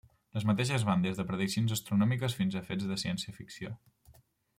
[0.35, 3.75] Les mateixes van des de prediccions astronòmiques, fins a fets de ciència-ficció.